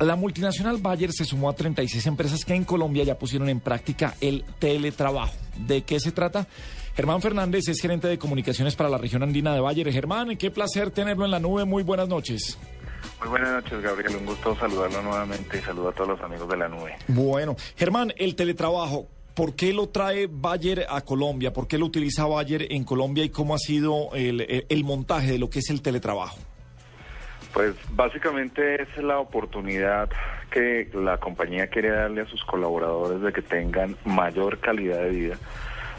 [0.00, 4.14] La multinacional Bayer se sumó a 36 empresas que en Colombia ya pusieron en práctica
[4.22, 5.34] el teletrabajo.
[5.58, 6.46] ¿De qué se trata?
[6.96, 9.92] Germán Fernández es gerente de comunicaciones para la región andina de Bayer.
[9.92, 11.66] Germán, qué placer tenerlo en la nube.
[11.66, 12.58] Muy buenas noches.
[13.20, 14.16] Muy buenas noches, Gabriel.
[14.16, 16.96] Un gusto saludarlo nuevamente y saludo a todos los amigos de la nube.
[17.08, 21.52] Bueno, Germán, el teletrabajo, ¿por qué lo trae Bayer a Colombia?
[21.52, 25.38] ¿Por qué lo utiliza Bayer en Colombia y cómo ha sido el, el montaje de
[25.38, 26.38] lo que es el teletrabajo?
[27.52, 30.08] Pues básicamente es la oportunidad
[30.50, 35.36] que la compañía quiere darle a sus colaboradores de que tengan mayor calidad de vida.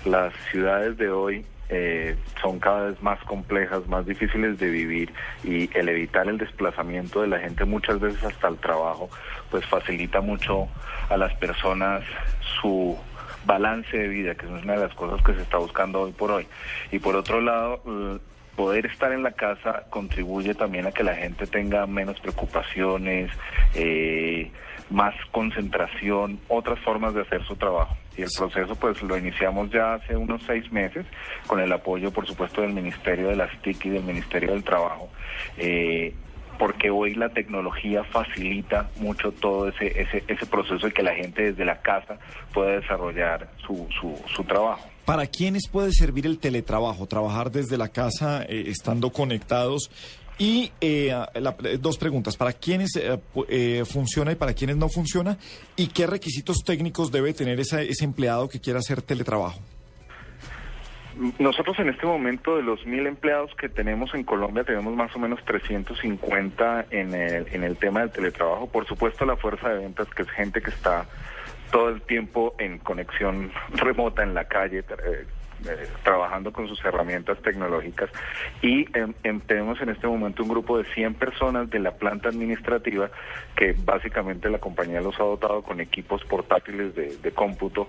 [0.05, 5.69] Las ciudades de hoy eh, son cada vez más complejas, más difíciles de vivir y
[5.77, 9.09] el evitar el desplazamiento de la gente muchas veces hasta el trabajo,
[9.49, 10.67] pues facilita mucho
[11.09, 12.03] a las personas
[12.61, 12.97] su
[13.45, 16.31] balance de vida, que es una de las cosas que se está buscando hoy por
[16.31, 16.47] hoy.
[16.91, 17.81] Y por otro lado,
[18.55, 23.31] poder estar en la casa contribuye también a que la gente tenga menos preocupaciones,
[23.75, 24.51] eh,
[24.89, 27.95] más concentración, otras formas de hacer su trabajo.
[28.17, 31.05] Y el proceso pues lo iniciamos ya hace unos seis meses
[31.48, 35.09] con el apoyo por supuesto del Ministerio de las TIC y del Ministerio del Trabajo.
[35.57, 36.13] Eh,
[36.59, 41.81] porque hoy la tecnología facilita mucho todo ese, proceso de que la gente desde la
[41.81, 42.20] casa
[42.54, 44.90] pueda desarrollar su trabajo.
[45.05, 47.07] ¿Para quiénes puede servir el teletrabajo?
[47.07, 49.90] Trabajar desde la casa, eh, estando conectados.
[50.38, 51.13] Y eh,
[51.80, 55.38] dos preguntas, ¿para quiénes eh, funciona y para quiénes no funciona?
[55.76, 59.60] ¿Y qué requisitos técnicos debe tener ese empleado que quiera hacer teletrabajo?
[61.38, 65.19] Nosotros en este momento de los mil empleados que tenemos en Colombia tenemos más o
[65.19, 68.68] menos 350 en el, en el tema del teletrabajo.
[68.68, 71.06] Por supuesto la fuerza de ventas que es gente que está
[71.72, 75.25] todo el tiempo en conexión remota en la calle, eh,
[75.63, 78.09] eh, trabajando con sus herramientas tecnológicas
[78.63, 82.29] y em, em, tenemos en este momento un grupo de 100 personas de la planta
[82.29, 83.11] administrativa
[83.55, 87.88] que básicamente la compañía los ha dotado con equipos portátiles de, cómputo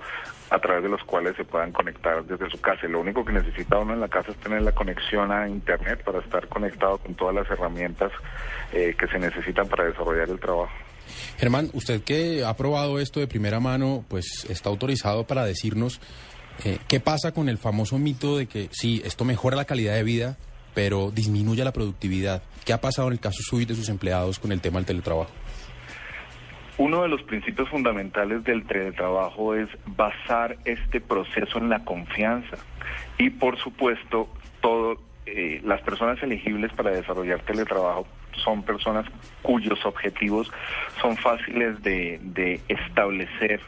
[0.51, 2.87] a través de los cuales se puedan conectar desde su casa.
[2.89, 6.19] Lo único que necesita uno en la casa es tener la conexión a Internet para
[6.19, 8.13] estar conectado con todas las herramientas
[8.75, 10.73] eh, que se necesitan para desarrollar el trabajo.
[11.39, 16.01] Germán, usted que ha probado esto de primera mano, pues está autorizado para decirnos
[16.65, 20.05] eh, ¿Qué pasa con el famoso mito de que sí, esto mejora la calidad de
[20.05, 20.37] vida,
[20.75, 22.43] pero disminuye la productividad?
[22.65, 24.87] ¿Qué ha pasado en el caso suyo y de sus empleados con el tema del
[24.87, 25.31] teletrabajo?
[26.79, 32.57] Uno de los principios fundamentales del teletrabajo es basar este proceso en la confianza
[33.19, 34.29] y por supuesto
[34.61, 34.97] todo
[35.27, 38.07] eh, las personas elegibles para desarrollar teletrabajo
[38.45, 39.07] son personas
[39.43, 40.51] cuyos objetivos
[41.01, 43.61] son fáciles de, de establecer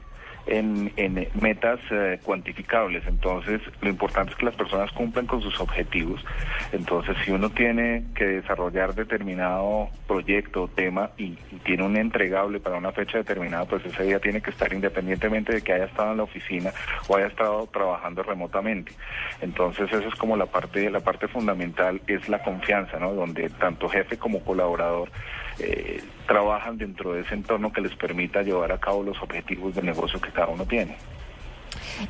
[0.47, 3.07] en, en metas eh, cuantificables.
[3.07, 6.25] Entonces, lo importante es que las personas cumplan con sus objetivos.
[6.73, 12.77] Entonces, si uno tiene que desarrollar determinado proyecto o tema y, tiene un entregable para
[12.77, 16.19] una fecha determinada, pues ese día tiene que estar independientemente de que haya estado en
[16.19, 16.73] la oficina
[17.09, 18.93] o haya estado trabajando remotamente.
[19.41, 23.15] Entonces, eso es como la parte, la parte fundamental, es la confianza, ¿no?
[23.15, 25.11] Donde tanto jefe como colaborador
[25.59, 29.83] eh, trabajan dentro de ese entorno que les permita llevar a cabo los objetivos de
[29.83, 30.97] negocio que cada uno tiene.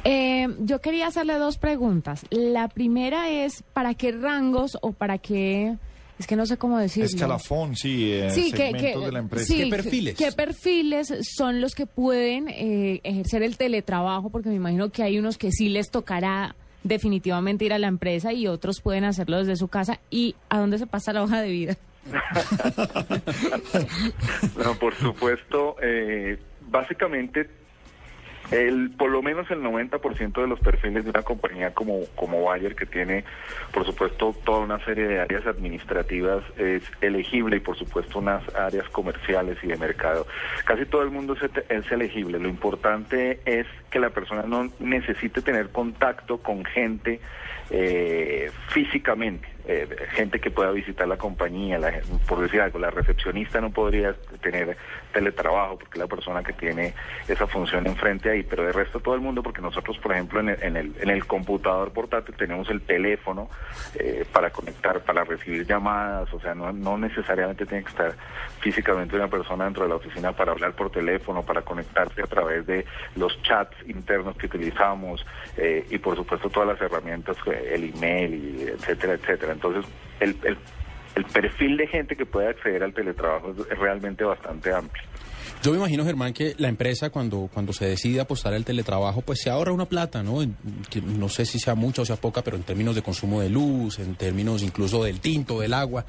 [0.04, 2.24] Eh, yo quería hacerle dos preguntas.
[2.30, 5.76] La primera es, ¿para qué rangos o para qué...
[6.18, 7.06] Es que no sé cómo decirlo.
[7.06, 9.52] Escalafón, sí, eh, sí que, de la empresa.
[9.52, 10.16] ¿Qué perfiles?
[10.16, 14.30] ¿Qué perfiles son los que pueden eh, ejercer el teletrabajo?
[14.30, 16.54] Porque me imagino que hay unos que sí les tocará
[16.84, 19.98] definitivamente ir a la empresa y otros pueden hacerlo desde su casa.
[20.08, 21.76] ¿Y a dónde se pasa la hoja de vida?
[24.62, 27.48] no, por supuesto, eh, básicamente
[28.50, 32.74] el, por lo menos el 90% de los perfiles de una compañía como, como Bayer,
[32.74, 33.24] que tiene,
[33.72, 38.88] por supuesto, toda una serie de áreas administrativas, es elegible y, por supuesto, unas áreas
[38.90, 40.26] comerciales y de mercado.
[40.64, 42.38] Casi todo el mundo es, es elegible.
[42.38, 47.20] Lo importante es que la persona no necesite tener contacto con gente
[47.70, 49.54] eh, físicamente.
[49.66, 51.80] Eh, gente que pueda visitar la compañía,
[52.28, 54.76] por decir algo, la recepcionista no podría tener
[55.10, 56.92] teletrabajo porque la persona que tiene
[57.26, 60.50] esa función enfrente ahí, pero de resto todo el mundo, porque nosotros, por ejemplo, en
[60.50, 63.48] el, en el, en el computador portátil tenemos el teléfono
[63.94, 68.14] eh, para conectar, para recibir llamadas, o sea, no, no necesariamente tiene que estar
[68.60, 72.66] físicamente una persona dentro de la oficina para hablar por teléfono, para conectarse a través
[72.66, 72.84] de
[73.16, 75.24] los chats internos que utilizamos
[75.56, 79.52] eh, y, por supuesto, todas las herramientas, el email, y etcétera, etcétera.
[79.52, 79.84] Entonces,
[80.20, 80.56] el, el,
[81.14, 85.04] el perfil de gente que puede acceder al teletrabajo es realmente bastante amplio.
[85.64, 89.40] Yo me imagino, Germán, que la empresa cuando, cuando se decide apostar al teletrabajo, pues
[89.40, 90.40] se ahorra una plata, ¿no?
[91.06, 93.98] no sé si sea mucha o sea poca, pero en términos de consumo de luz,
[93.98, 96.04] en términos incluso del tinto, del agua.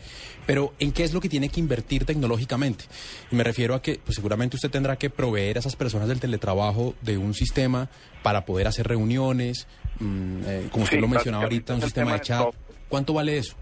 [0.45, 2.83] Pero ¿en qué es lo que tiene que invertir tecnológicamente?
[3.31, 6.19] Y me refiero a que pues, seguramente usted tendrá que proveer a esas personas del
[6.19, 7.89] teletrabajo de un sistema
[8.23, 9.67] para poder hacer reuniones,
[10.01, 12.47] mm, eh, como usted lo mencionaba ahorita, un sistema de chat.
[12.89, 13.55] ¿Cuánto vale eso?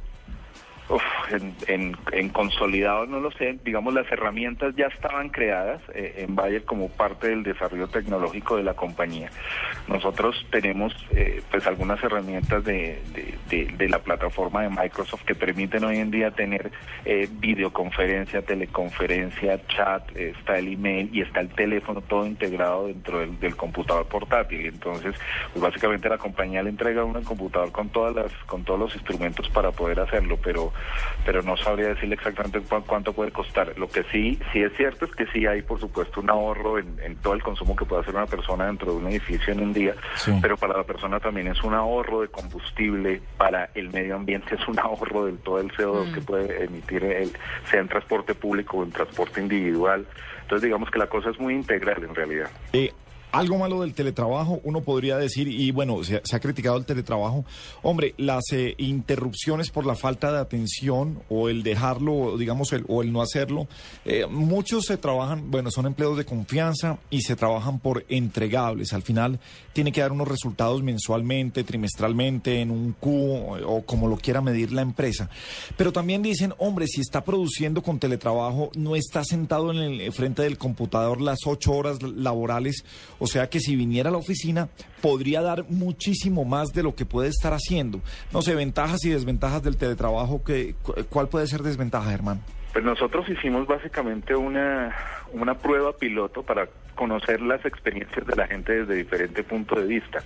[1.68, 6.64] En, en, consolidado no lo sé, digamos las herramientas ya estaban creadas eh, en Bayer
[6.66, 9.30] como parte del desarrollo tecnológico de la compañía.
[9.88, 13.02] Nosotros tenemos eh, pues algunas herramientas de,
[13.50, 16.72] de, la plataforma de Microsoft que permiten hoy en día tener
[17.06, 23.40] eh, videoconferencia, teleconferencia, chat, está el email y está el teléfono todo integrado dentro del,
[23.40, 24.66] del computador portátil.
[24.66, 25.16] Entonces,
[25.52, 29.50] pues básicamente la compañía le entrega un computador con todas las con todos los instrumentos
[29.50, 30.73] para poder hacerlo, pero
[31.26, 33.74] pero no sabría decirle exactamente cuánto puede costar.
[33.78, 37.16] Lo que sí, sí es cierto es que sí hay, por supuesto, un ahorro en,
[37.22, 39.96] todo el consumo que puede hacer una persona dentro de un edificio en un día,
[40.42, 44.68] pero para la persona también es un ahorro de combustible, para el medio ambiente es
[44.68, 46.26] un ahorro del todo el CO2 que mm.
[46.26, 47.32] puede emitir, el,
[47.70, 50.06] sea en transporte público o en transporte individual.
[50.42, 52.50] Entonces digamos que la cosa es muy integral en realidad.
[52.74, 52.92] Eh,
[53.34, 57.44] algo malo del teletrabajo, uno podría decir, y bueno, se, ha criticado el teletrabajo,
[57.82, 63.02] hombre, las eh, interrupciones por la falta de atención o el dejarlo, digamos, el, o
[63.02, 63.68] el no hacerlo,
[64.06, 68.94] eh, muchos se trabajan, bueno, son empleos de confianza y se trabajan por entregables.
[68.94, 69.40] Al final
[69.74, 73.10] tiene que dar unos resultados mensualmente, trimestralmente, en un Q
[73.66, 75.28] o como lo quiera medir la empresa.
[75.76, 80.44] Pero también dicen, hombre, si está produciendo con teletrabajo, no está sentado en el frente
[80.44, 82.86] del computador las ocho horas laborales
[83.24, 84.68] o sea que si viniera a la oficina,
[85.02, 88.02] podría dar muchísimo más de lo que puede estar haciendo.
[88.34, 90.76] No sé, ventajas y desventajas del teletrabajo, que,
[91.10, 92.42] ¿cuál puede ser desventaja, Germán?
[92.74, 94.94] Pues nosotros hicimos básicamente una,
[95.32, 100.22] una prueba piloto para conocer las experiencias de la gente desde diferente punto de vista.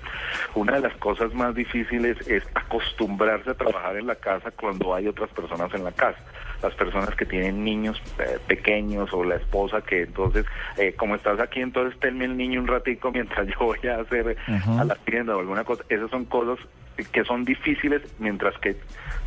[0.55, 5.07] Una de las cosas más difíciles es acostumbrarse a trabajar en la casa cuando hay
[5.07, 6.17] otras personas en la casa
[6.61, 10.45] las personas que tienen niños eh, pequeños o la esposa que entonces,
[10.77, 14.37] eh, como estás aquí, entonces tenme el niño un ratico mientras yo voy a hacer
[14.47, 15.83] a la tienda o alguna cosa.
[15.89, 16.59] Esas son cosas
[17.05, 18.75] que son difíciles mientras que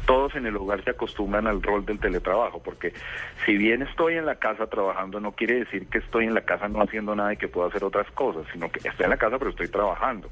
[0.06, 2.92] todos en el hogar se acostumbran al rol del teletrabajo, porque
[3.46, 6.68] si bien estoy en la casa trabajando, no quiere decir que estoy en la casa
[6.68, 9.38] no haciendo nada y que puedo hacer otras cosas, sino que estoy en la casa
[9.38, 10.28] pero estoy trabajando.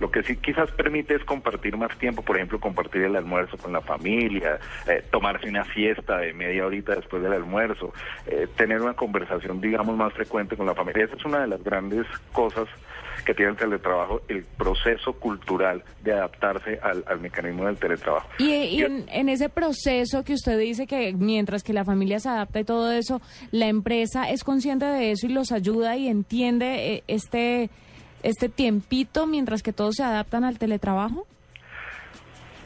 [0.00, 3.72] Lo que sí quizás permite es compartir más tiempo, por ejemplo, compartir el almuerzo con
[3.72, 4.58] la familia,
[4.88, 7.92] eh, tomarse una siesta de media horita después del almuerzo,
[8.26, 11.04] eh, tener una conversación, digamos, más frecuente con la familia.
[11.04, 12.68] Esa es una de las grandes cosas
[13.24, 18.28] que tiene el teletrabajo, el proceso cultural de adaptarse al, mecanismo del teletrabajo.
[18.38, 22.64] Y, en, ese proceso que usted dice que mientras que la familia se adapta y
[22.64, 23.20] todo eso,
[23.50, 27.70] la empresa es consciente de eso y los ayuda y entiende eh, este
[28.26, 31.26] este tiempito mientras que todos se adaptan al teletrabajo?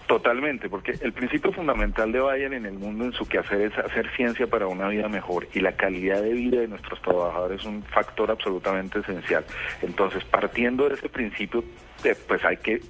[0.07, 4.11] Totalmente, porque el principio fundamental de Bayer en el mundo en su quehacer es hacer
[4.17, 7.85] ciencia para una vida mejor y la calidad de vida de nuestros trabajadores es un
[7.85, 9.45] factor absolutamente esencial.
[9.83, 11.63] Entonces, partiendo de ese principio,
[12.03, 12.81] eh, pues hay que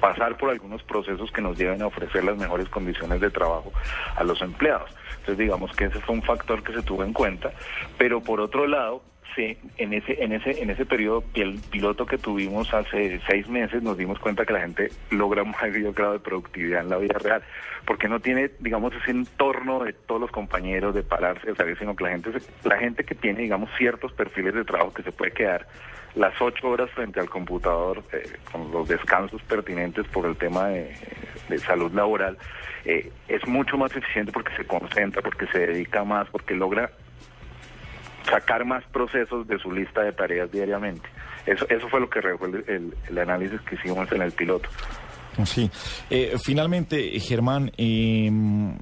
[0.00, 3.72] pasar por algunos procesos que nos lleven a ofrecer las mejores condiciones de trabajo
[4.16, 4.90] a los empleados.
[5.10, 7.52] Entonces, digamos que ese fue un factor que se tuvo en cuenta,
[7.96, 9.02] pero por otro lado,
[9.34, 13.82] Sí, en ese, en ese, en ese periodo el piloto que tuvimos hace seis meses
[13.82, 17.18] nos dimos cuenta que la gente logra un mayor grado de productividad en la vida
[17.18, 17.42] real,
[17.84, 21.96] porque no tiene, digamos, ese entorno de todos los compañeros de pararse, o sea, sino
[21.96, 22.30] que la gente,
[22.62, 25.66] la gente que tiene, digamos, ciertos perfiles de trabajo que se puede quedar
[26.14, 30.94] las ocho horas frente al computador eh, con los descansos pertinentes por el tema de,
[31.58, 32.38] salud laboral,
[32.84, 36.90] eh, es mucho más eficiente porque se concentra, porque se dedica más, porque logra
[38.24, 41.08] sacar más procesos de su lista de tareas diariamente.
[41.46, 44.68] Eso, eso fue lo que reflejó el, análisis que hicimos en el piloto.
[45.44, 45.70] Sí.
[46.10, 48.76] Eh, finalmente, Germán, em,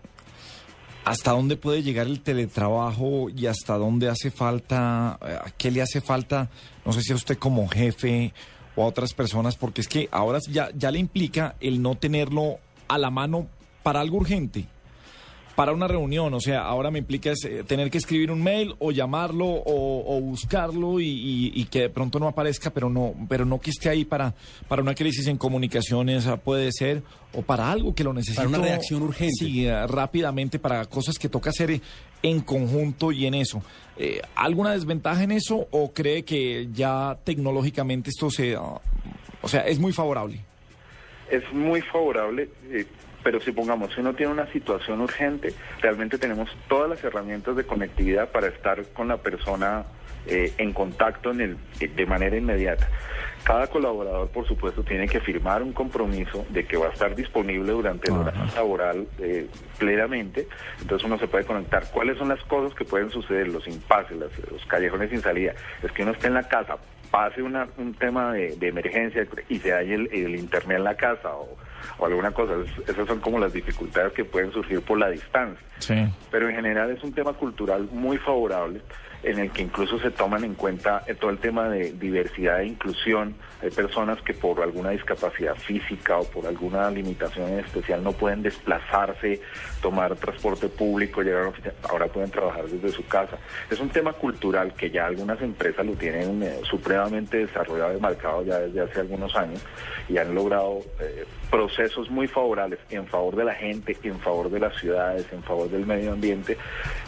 [1.04, 6.00] ¿hasta dónde puede llegar el teletrabajo y hasta dónde hace falta, a qué le hace
[6.00, 6.50] falta,
[6.84, 8.32] no sé si a usted como jefe
[8.76, 12.58] o a otras personas, porque es que ahora ya, ya le implica el no tenerlo
[12.88, 13.48] a la mano
[13.82, 14.66] para algo urgente?
[15.54, 16.32] Para una reunión.
[16.34, 21.00] O sea, ahora me implica eh, tener que escribir un mail o llamarlo o, buscarlo
[21.00, 24.34] y, que de pronto no aparezca, pero no, pero no que esté ahí para,
[24.68, 28.36] para una crisis en comunicaciones, puede ser, o para algo que lo necesite.
[28.36, 29.34] Para una reacción urgente.
[29.38, 31.80] Sí, eh, rápidamente, para cosas que toca hacer
[32.22, 33.62] en conjunto y en eso.
[33.96, 38.56] Eh, ¿Alguna desventaja en eso o cree que ya tecnológicamente esto se...
[38.56, 38.80] o
[39.46, 40.40] sea, es muy favorable?
[41.30, 42.48] Es muy favorable
[43.22, 47.64] pero si pongamos, si uno tiene una situación urgente, realmente tenemos todas las herramientas de
[47.64, 49.84] conectividad para estar con la persona
[50.26, 52.88] eh, en contacto en el, eh, de manera inmediata.
[53.44, 57.72] Cada colaborador, por supuesto, tiene que firmar un compromiso de que va a estar disponible
[57.72, 59.48] durante el horario laboral eh,
[59.78, 60.46] plenamente.
[60.80, 61.90] Entonces uno se puede conectar.
[61.90, 63.48] ¿Cuáles son las cosas que pueden suceder?
[63.48, 65.54] Los impases, las- los callejones sin salida.
[65.82, 66.76] Es que uno esté en la casa,
[67.10, 70.94] pase una, un tema de, de emergencia y se dañe el, el internet en la
[70.96, 71.56] casa o,
[71.98, 72.54] o alguna cosa.
[72.64, 75.94] Es- esas son como las dificultades que pueden surgir por la distancia Sí.
[76.30, 78.80] pero en general es un tema cultural muy favorable
[79.24, 82.66] en el que incluso se toman en cuenta eh, todo el tema de diversidad e
[82.66, 83.36] inclusión.
[83.62, 88.42] Hay personas que por alguna discapacidad física o por alguna limitación en especial no pueden
[88.42, 89.40] desplazarse,
[89.80, 93.36] tomar transporte público, llegar a oficina, ahora pueden trabajar desde su casa.
[93.70, 98.44] Es un tema cultural que ya algunas empresas lo tienen eh, supremamente desarrollado y marcado
[98.44, 99.64] ya desde hace algunos años
[100.08, 101.24] y han logrado eh,
[101.74, 105.70] procesos muy favorables en favor de la gente, en favor de las ciudades, en favor
[105.70, 106.58] del medio ambiente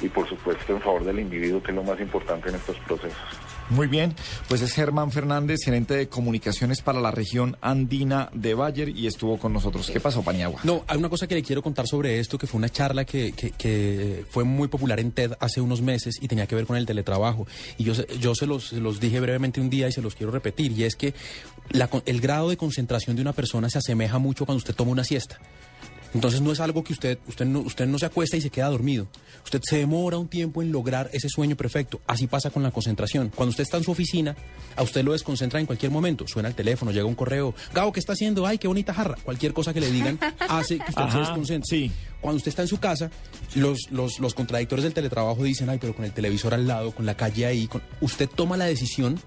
[0.01, 3.54] y por supuesto en favor del individuo, que es lo más importante en estos procesos.
[3.71, 4.15] Muy bien,
[4.49, 9.39] pues es Germán Fernández, gerente de comunicaciones para la región andina de Bayer y estuvo
[9.39, 9.91] con nosotros.
[9.91, 10.61] ¿Qué pasó, Paniagua?
[10.65, 13.33] No, hay una cosa que le quiero contar sobre esto, que fue una charla que,
[13.33, 16.77] que- que fue muy popular en TED hace unos meses y tenía que ver con
[16.77, 17.47] el teletrabajo.
[17.79, 20.31] Y yo, yo se, los, se los dije brevemente un día y se los quiero
[20.31, 21.15] repetir, y es que
[21.71, 25.05] la el grado de concentración de una persona se asemeja mucho cuando usted toma una
[25.05, 25.39] siesta.
[26.15, 28.69] Entonces no es algo que usted, usted no, usted no se acuesta y se queda
[28.69, 29.09] dormido.
[29.45, 32.01] Usted se demora un tiempo en lograr ese sueño perfecto.
[32.07, 33.33] Así pasa con la concentración.
[33.35, 34.37] Cuando usted está en su oficina,
[34.77, 36.27] a usted lo desconcentra en cualquier momento.
[36.29, 37.55] Suena el teléfono, llega un correo.
[37.75, 38.47] Gabo, ¿qué está haciendo?
[38.47, 39.17] Ay, qué bonita jarra.
[39.25, 40.19] Cualquier cosa que le digan
[40.49, 41.69] hace que usted se desconcentre.
[41.69, 41.93] sí.
[42.21, 43.11] Cuando usted está en su casa,
[43.55, 47.05] los, los, los contradictores del teletrabajo dicen, ay, pero con el televisor al lado, con
[47.05, 47.83] la calle ahí, con...
[48.01, 49.21] usted toma la decisión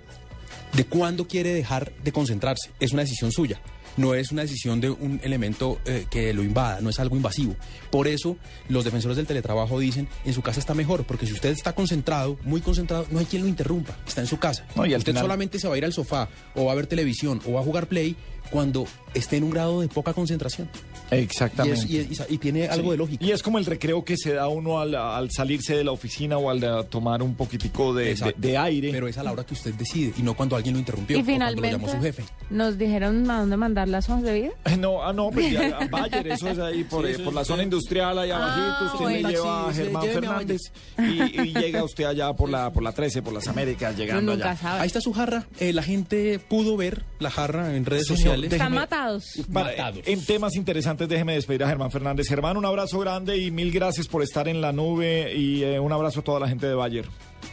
[0.74, 2.72] de cuándo quiere dejar de concentrarse.
[2.79, 3.62] Es una decisión suya.
[3.98, 7.56] No es una decisión de un elemento eh, que lo invada, no es algo invasivo.
[7.92, 8.38] Por eso
[8.70, 12.38] los defensores del teletrabajo dicen, en su casa está mejor, porque si usted está concentrado,
[12.44, 14.66] muy concentrado, no hay quien lo interrumpa, está en su casa.
[14.75, 16.75] No, y al usted final- solamente se va a ir al sofá o va a
[16.75, 18.16] ver televisión o va a jugar play
[18.51, 20.70] cuando esté en un grado de poca concentración.
[21.11, 21.79] Y, Exactamente.
[21.79, 22.91] es- y es- y tiene algo Sí.
[22.91, 23.25] de lógica.
[23.25, 26.37] Y es como el recreo que se da uno al, al salirse de la oficina
[26.37, 28.35] o al de tomar un poquitico de, de- Exacto.
[28.39, 28.91] de aire.
[28.91, 31.21] Pero es a la hora que usted decide y no cuando alguien lo interrumpió Y
[31.21, 32.23] o cuando lo finalmente llamó su jefe.
[32.49, 34.51] nos dijeron a dónde mandar las hojas de vida.
[34.77, 37.31] No, ah, no, pues ya, a Bayer, eso es ahí por, Sí, eh, eso por
[37.31, 37.53] es la usted.
[37.53, 39.27] zona industrial, ahí Ah, abajito, usted bueno.
[39.29, 40.61] le lleva a Germán a Fernández
[40.97, 44.55] y, y llega usted allá por la, por la 13, por las Américas, llegando allá.
[44.55, 44.81] sabe.
[44.81, 45.45] Ahí está su jarra.
[45.59, 48.51] Eh, la gente pudo ver la jarra en redes Señor, sociales.
[48.51, 49.25] Están matados.
[49.51, 49.99] Para- Matados.
[50.05, 52.27] en temas interesantes, déjeme despedir a Germán Fernández.
[52.27, 55.92] Germán, un abrazo grande y mil gracias por estar en la nube y eh, un
[55.92, 57.06] abrazo a toda la gente de Bayer.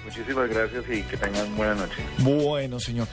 [0.05, 2.03] Muchísimas gracias y que tengan buena noche.
[2.19, 3.09] Bueno, señor.